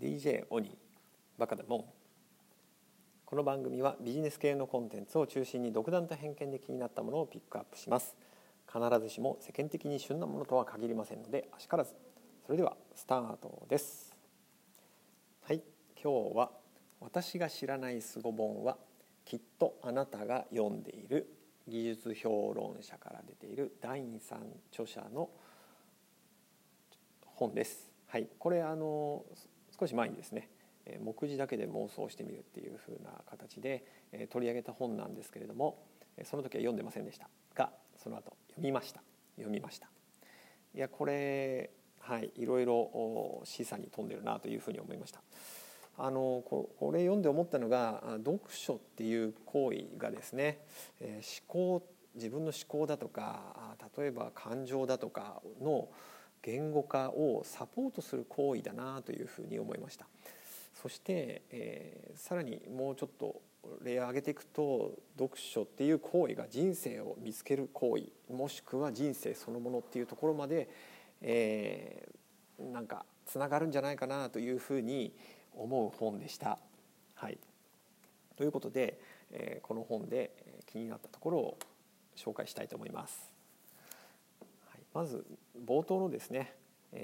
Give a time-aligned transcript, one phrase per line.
[0.00, 0.72] DJ オニー
[1.36, 1.84] バカだもん
[3.26, 8.16] この番組はビジネス系のコンテンツを中心に独断と偏見で気になったものをピックアップします。
[8.66, 11.94] 必ずしも世間的に旬なものとは限りませんのであしからず
[12.46, 14.16] それではスタートです。
[15.42, 15.60] はい
[16.02, 16.50] 今日は
[17.00, 18.78] 私が知らないスゴ本は
[19.26, 21.30] きっとあなたが読んでいる
[21.68, 24.36] 技術評論者から出ている第3
[24.72, 25.28] 著者の
[27.26, 27.92] 本です。
[28.06, 29.26] はいこれあの
[29.80, 30.50] 少し前にですね
[31.02, 33.84] 目次だけで妄想してみるっていう風な形で
[34.30, 35.78] 取り上げた本なんですけれども
[36.24, 37.28] その時は読んでませんでした。
[37.54, 39.00] がその後読みました。
[39.36, 39.88] 読みました。
[40.74, 45.22] いやこれはいいろいろ示唆に富んでるなというふうに思いました。
[45.96, 50.60] あのこれ読んで思ったのが読書っていう行為がですね
[51.00, 51.12] 思
[51.46, 55.88] 考自分の思考だとか例えば感情だとかの
[56.42, 60.06] 言語化をサポートする行為だなというふうに思いました
[60.74, 63.42] そして、えー、さらにもうちょっと
[63.82, 70.68] 例を挙げていくと読書っていう行為が人生を見つける行為もしくは人生そのものっていうところまで、
[71.20, 75.14] えー、なんかつながるんじゃないかなというふうに
[75.54, 76.58] 思う本でした。
[77.14, 77.38] はい、
[78.36, 78.98] ということで、
[79.30, 80.32] えー、この本で
[80.66, 81.58] 気になったところを
[82.16, 83.29] 紹介したいと思います。
[84.92, 85.24] まず
[85.66, 86.54] 冒頭のですね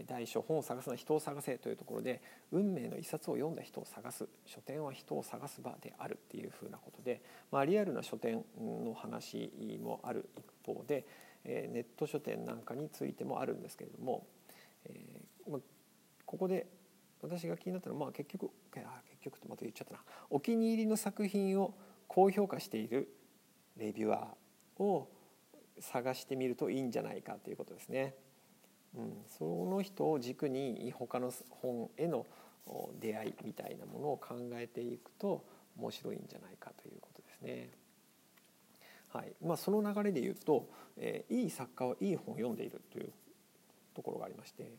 [0.08, 2.20] 第一章本を探すな人を探せというところで
[2.50, 4.28] 運命の一冊を読んだ人を探す。
[4.44, 11.06] 書店は人を探す場であるっていうふうなことで、まあ、リアルな書店の話もある一方で
[11.44, 14.26] ネット書店なんかについてもあるんですけれども、
[14.86, 15.60] えー、
[16.24, 16.66] ここで
[17.22, 20.00] 私が気になったのは、まあ、結局あ結局とまた言っちゃったな。
[20.30, 21.74] お気に入りの作品を
[22.08, 23.08] 高評価している
[23.76, 25.08] レビュアーを
[25.80, 28.14] 探してみるといいんじゃないかということですね。
[28.96, 32.26] うん、その人を軸に他の本への
[32.98, 35.44] 出会いみたいなものを考えていくと
[35.78, 37.70] 面白いんじゃないかということですね。
[39.08, 43.12] はいまあ、その流れで言うと、えー、いい作家はいい本を読んでいるという
[43.94, 44.72] ところがありまして、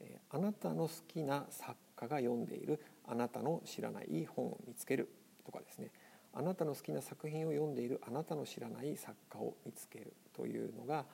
[0.00, 5.08] えー、あなたの好きな作家が読んでいるあなたの知らないいい本を見つける
[5.44, 5.90] とかですね
[6.34, 11.04] あなたの好きな作品を読んでいるあなたの知らない作家を見つけるというのが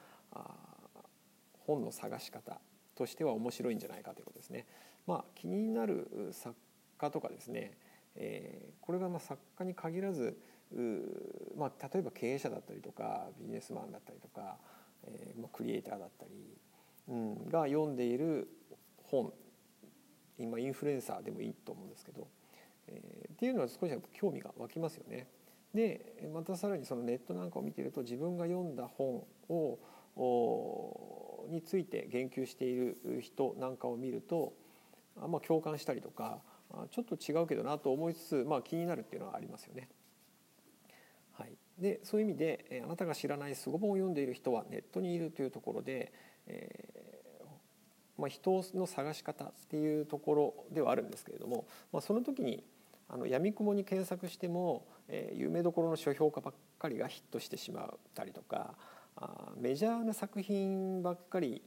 [1.67, 2.61] 本の探し方
[2.95, 4.67] としては面白いんじゃないかということですね。
[5.07, 6.55] まあ、気になる作
[6.99, 7.79] 家とかですね、
[8.15, 10.37] えー、これがま作家に限らず
[11.57, 14.59] まあ、例えば経営者だったりとかビジネスマンだったりとか、
[15.05, 16.31] えーまあ、クリエイターだったり、
[17.09, 18.49] うん、が読んでいる
[19.05, 19.33] 本
[20.39, 22.29] 今インフルエンサーでもいいと思うんですけど
[22.89, 25.29] えー、っていうのは少し興味が湧きますよね。
[25.75, 29.79] でまたさらにそのネットなんかを見てると自分が読んだ本を
[31.51, 34.55] について言及している人なんかを見ると
[35.17, 36.41] あ、まあ、共感したりとか
[36.91, 39.89] ちょっと違うけどなと思いつつ、まあ、気になるっていうのはありますよね。
[41.33, 46.13] はい、でそういう意味であなたが知らないすご本を読んでいる人はネットにいるというところで、
[46.47, 47.09] えー
[48.19, 52.65] まあ、人の探し方っていうところではあるんですけれども、まあ、その時に
[53.09, 58.75] あの闇雲に検索しても、えー、有名どころの書評家ばっかりがヒットしてしまったりとか
[59.17, 61.63] あメジャーな作品ばっかり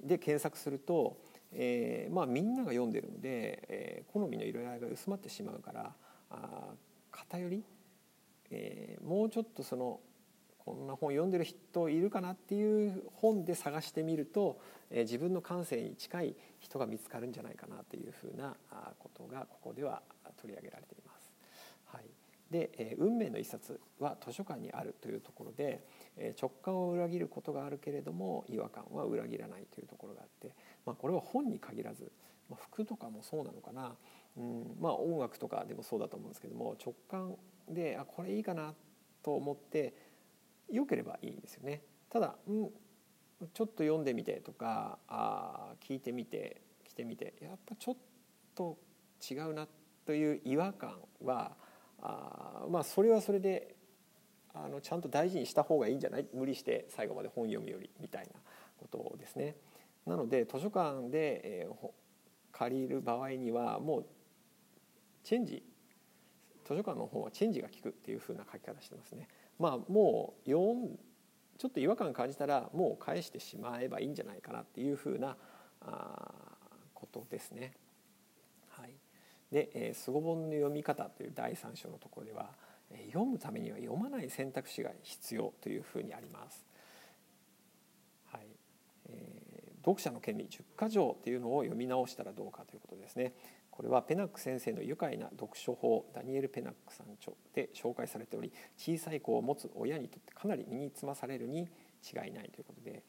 [0.00, 1.18] で検索すると、
[1.52, 5.92] えーまあ、みんなが読んでるので、えー、好みの色合いが薄まってしまうから
[6.30, 6.72] あ
[7.10, 7.64] 偏り、
[8.50, 10.00] えー、もうちょっとその
[10.64, 14.58] こんな本読んでる人いるかなっていう本で探してみると、
[14.90, 18.56] え、自分の感性に近い人が見つかるんじゃないかなというふうな
[18.98, 20.02] ことがここでは
[20.40, 21.32] 取り上げられています。
[21.84, 22.04] はい、
[22.50, 25.84] で、え、運命の一冊は図書館にあるというところで、
[26.16, 30.54] え、直感を裏切ることがあるけれども違和感は裏切らないというところがあって、
[30.86, 32.10] まあ、これは本に限らず、
[32.48, 33.94] ま、服とかもそうなのかな、
[34.36, 37.36] うんまあ、音楽とかでもそうだと思うんですけども直感
[37.68, 38.74] であこれいいかな
[39.22, 39.94] と思って
[40.74, 41.82] 良ければいいんですよね。
[42.10, 42.70] ただ、うん、
[43.52, 47.96] ちょっと読んでみてとかあ聞いてみて来てみてやっぱちょっ
[48.54, 48.78] と
[49.30, 49.66] 違うな
[50.06, 51.56] という違和感は
[52.00, 53.74] あまあそれはそれで
[54.52, 56.26] あのちゃんと大事にした方がいいんじゃない？
[56.32, 58.40] 無理して最後まで本読むよりみたいな
[58.76, 59.56] ことですね。
[60.06, 61.88] なので図書館で、えー、
[62.52, 64.06] 借りる場合にはもう
[65.24, 65.64] チェンジ
[66.64, 69.28] 図書館の本はチェンジが効くっていうふうな書き方してますね。
[69.58, 70.98] まあもう読ん
[71.58, 75.36] ちょっと違和感感じたらもう返してしまえばいいんじゃないかなっていうふうな
[75.80, 76.32] あ
[76.94, 77.72] ことですね。
[78.70, 78.94] はい、
[79.50, 82.54] で「えー、ご本の読み方」という第3章のところでは
[83.12, 86.66] 読むためには読まない選択肢が必要というふうにあります。
[88.26, 88.48] はい
[89.06, 93.34] えー、読者の権利10か条っていうのを読み直したらどうかということですね。
[93.74, 101.62] これはペナック先生の愉快な読書法ダニエル・ペナックさん著で紹介されており小さい子を持つ親にとってかなり身につまされるに
[102.04, 103.02] 違いないということで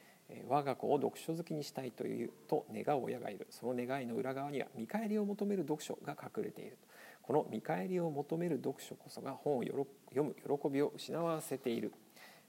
[0.48, 3.46] 我が子を読書好きにしたいというと願う親がいる。
[3.52, 6.80] その願いの裏側には見返りを求める読書が隠れている。
[7.22, 9.86] この見返りを求める読書こそが本を読
[10.24, 11.94] む喜びを失わせている。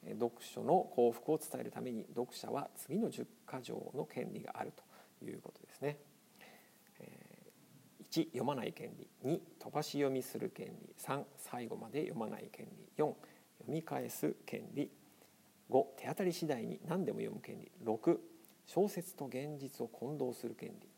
[0.09, 4.73] 読書の幸福を伝えるために読者は次の10か条の権利がある
[5.21, 5.99] ということですね。
[8.11, 9.09] 1読まない権利。
[9.25, 10.95] 2飛ばし読みする権利。
[10.99, 12.87] 3最後まで読まない権利。
[12.97, 13.17] 4読
[13.69, 14.91] み返す権利。
[15.71, 17.71] 5手当たり次第に何でも読む権利。
[17.85, 18.19] 6
[18.67, 20.89] 小説と現実を混同する権利。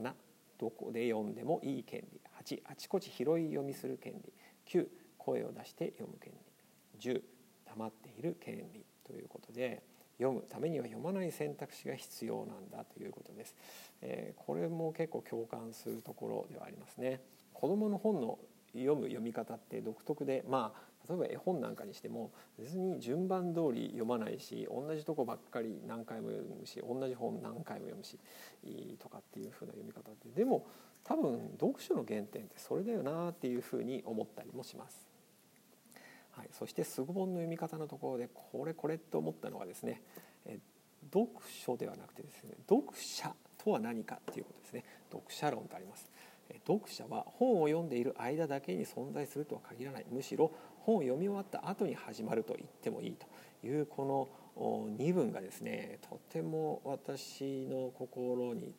[0.00, 0.12] 7
[0.58, 2.20] どこで読んでもいい権利。
[2.44, 4.32] 8あちこち拾い読みする権利。
[4.66, 4.86] 9
[5.18, 7.12] 声を出して読む権利。
[7.12, 7.22] 10
[7.66, 8.84] 黙っている権利。
[9.04, 9.82] ということで
[10.18, 13.54] 読むためには読まない選択肢が必要なんだということです、
[14.00, 17.20] え、これも結構共感するところではありますね。
[17.52, 18.38] 子どの本の
[18.72, 28.18] 読む読み方って独特でまあ例えば絵本なんかにしても別に順番通り読まないし同じとこばっかり何回も読むし同じ本何回も読むし
[28.98, 30.28] とかっていうふうな読み方って。
[30.30, 30.66] でも
[31.04, 35.13] 多分読書の原点ってそれだよなっていうふうに思ったりもします。
[36.36, 40.02] はい、そして凄本の読み方のところでこれこれと思ったのはですね
[41.12, 41.28] 読
[41.64, 43.32] 書ではなくてですね読者
[43.64, 44.84] とは何かっていうことですね。
[45.10, 46.10] 読者論とあります。
[46.66, 50.06] 読者は本を読んでいる間だけに存在するとは限らない。
[50.10, 53.26] むしろ本を読み終わった後に始まると言ってもいいと
[53.66, 58.74] いうこの2文がですねとても私の心に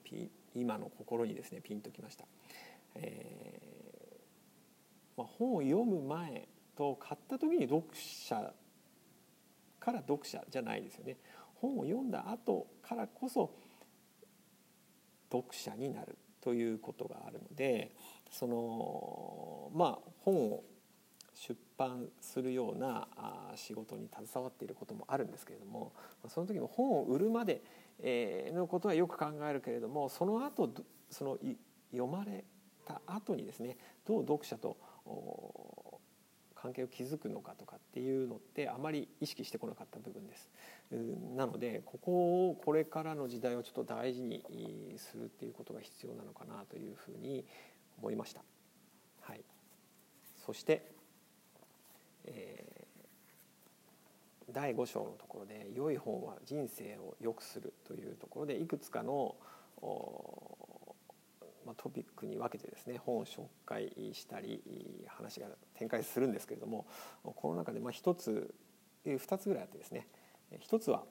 [0.54, 2.26] 今の心にですねピンときました。
[2.96, 3.56] えー
[5.18, 8.54] まあ、本を読む前と買った時に読者
[9.80, 11.18] から読者じゃないですよね。
[11.56, 13.52] 本を読んだ後からこそ
[15.32, 17.92] 読者になるということがあるので
[18.30, 20.64] そのまあ本を
[21.34, 23.08] 出版するような
[23.56, 25.92] 仕事に携わっていることもあるんですけれども
[26.30, 27.62] その時の本を売るまで
[28.54, 30.70] のことはよく考えるけれどもその後
[31.10, 31.38] その
[31.92, 32.46] 読まれ
[32.86, 34.78] た後にですねどう読者と
[36.66, 40.50] 関係を築くのかとかっていうのってあまり意識してこなかった部分です。
[41.36, 44.44] なのでここをこれからの時代をちょっと大事に
[44.98, 47.46] するっていうことが必要なのかなというふうに
[48.00, 48.42] 思いました。
[49.22, 49.42] はい、
[50.44, 50.92] そして
[52.28, 59.36] えー、第5章のところで「良い本は人生を良くする」というところでいくつかの
[61.66, 64.62] まあ、トピックに分けてですね本を紹介したり
[65.08, 66.86] 話が展開するんですけれども
[67.24, 68.54] この中でまあ1つ
[69.06, 70.08] 2つぐらいあってですね
[70.70, 71.04] 1つは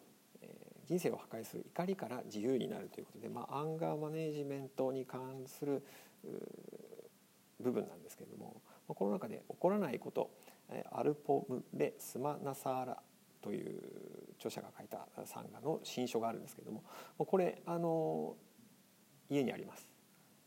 [0.86, 5.82] 人生を破壊する怒りから自由になるということで、まあ、アンガーマネジメントに関する
[7.60, 10.30] 部分なんですけれどもこの中で起こらないこと
[10.92, 13.02] アルポム・レ・スマナサーラ
[13.42, 13.82] という
[14.38, 16.82] 著者が書いたサンガの新書があるんですけれども
[17.18, 18.34] これあの
[19.30, 19.88] 家にあります。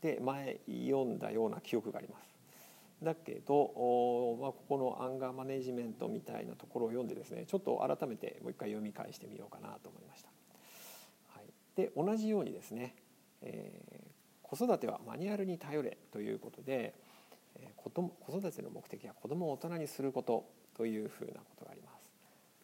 [0.02, 2.37] で前読んだような記憶があります。
[3.08, 10.30] だけど、まあ、ここのアンガーマネジメントみたいなところを読んでですねちょっと改めてもう一回読み返してみようかなと思いました。
[11.30, 11.46] はい、
[11.78, 12.96] で同じようにですね、
[13.42, 16.96] えー、子育てはマニュアルに頼れということで
[17.78, 20.44] 子供子育ての目的は子供を大人にすること
[20.76, 22.12] というふうなことがあります。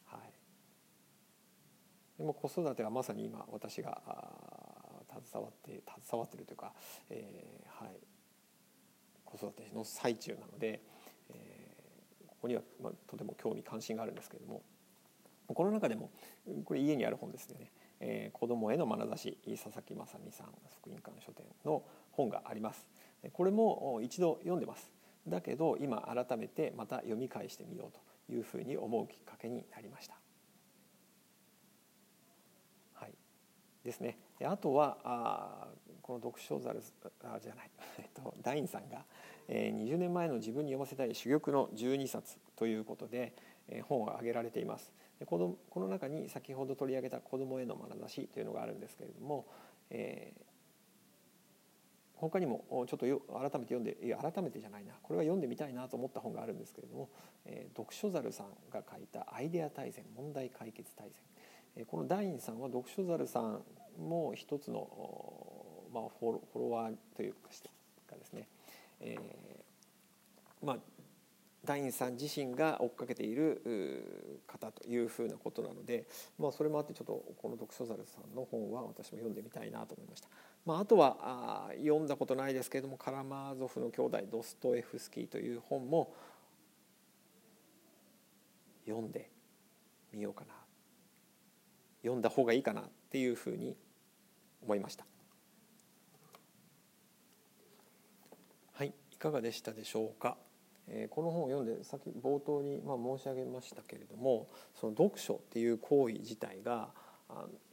[0.07, 0.21] はい、
[2.17, 4.01] でも子育てはまさに今私が
[5.25, 6.73] 携わって携わってるというか、
[7.09, 7.95] えー、はい、
[9.37, 10.81] 子育ての最中なので、
[11.29, 14.61] えー、ここには、まあ、とても興味関心があるんですけれども
[15.47, 16.11] この中でも
[16.65, 20.47] これ家にある本ですよね「えー、子どもへの眼差し」佐々木正美さん
[20.77, 22.87] 福音館書店の本があります。
[23.31, 24.91] これも一度読んでます
[25.27, 27.91] だけど今改めてまた読み返してみよう
[28.27, 30.19] というふうに思うきっかけになりました。
[32.93, 33.13] はい、
[33.83, 34.17] ですね。
[34.43, 35.67] あとはあ
[36.01, 36.81] この読書ザル
[37.23, 39.05] あじゃない、 えっと、ダインさんが、
[39.47, 43.33] えー、20年前の自分に読ませたい珠玉の12冊ということで、
[43.67, 44.91] えー、本を挙げられています。
[45.19, 49.45] でこのこの中に先ほど取り上げた「子どもへの眼差し」というのがあるんですけれども、
[49.89, 50.43] えー、
[52.15, 57.09] 他にもちょっとよ改めて読んでいや改めてじゃないなこれは読んでみたいなと思った本があるんですけれども、
[57.45, 61.21] えー、読書猿さんが書いた「アイデア大全問題解決大全」、
[61.87, 63.61] このダインさんは読書猿さん
[63.99, 64.87] も一つの、
[65.93, 68.47] まあ、フォロワーというかですね、
[68.99, 70.77] えー、まあ
[71.65, 76.05] ダインさん自身が追っかけている方というふうなことなので、
[76.37, 80.27] まあ、それもあってちょっとこの読書猿さんの本は私も読んでみたいなと思いました。
[80.65, 86.13] まあ、あとはあ読んだことないですけれども「カラマーゾフの兄弟ドストエフスキー」という本も
[88.85, 89.29] 読んで
[90.11, 90.62] みようかな
[92.03, 93.75] 読んだ方がいいかなっていうふうに
[94.61, 95.05] 思いました。
[98.73, 100.37] はい、いかがでしたでしょうか？
[100.87, 106.89] えこの本を読んでさっき冒頭にまあ申し上げましたけれどもその読書っていう行為自体が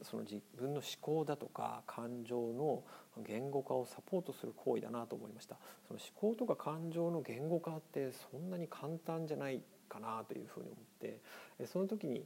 [0.01, 2.83] その自分の思考だとか感情の
[3.25, 5.57] 言語化をサポートする行為だなと思いました
[5.87, 11.19] その思考とか感情の言語化ってそんなに簡単じゃないかなというふうに思って
[11.67, 12.25] その時に、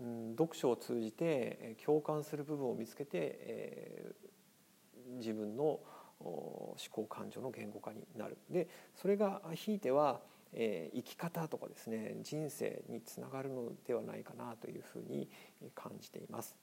[0.00, 3.10] うん、読書を通じて共感する部分を見つけて、
[3.40, 5.80] えー、自分の
[6.20, 10.20] 思考感情の言語化になるでそれがひいては、
[10.52, 15.28] えー、生き方とかですね人生につながるのではないかなというふうに
[15.74, 16.56] 感じています。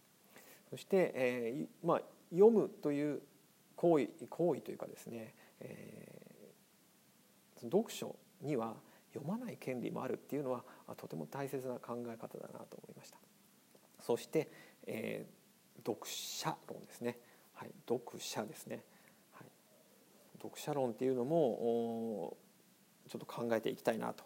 [0.70, 3.22] そして、えーまあ、読むという
[3.76, 8.76] 行為行為というかですね、えー、読書には
[9.14, 10.64] 読まない権利もあるっていうのは
[10.98, 13.23] とても大切な考え方だなと思いました。
[14.06, 14.50] そして、
[14.86, 17.18] えー、読者論ですね、
[17.54, 18.84] はい、読者ですね。
[20.44, 22.36] 読者論っていうのも
[23.10, 24.26] ちょっと考えていきたいなと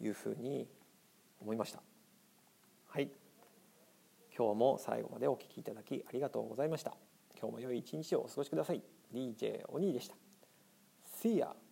[0.00, 0.68] いうふうに
[1.40, 1.82] 思いました。
[2.88, 3.10] はい
[4.36, 6.94] 今日も最後までお聴きいただきありがとうございました。
[7.38, 8.82] 今日も良い一日をお過ごしください。
[9.12, 10.14] DJ お兄でした。
[11.20, 11.65] See ya!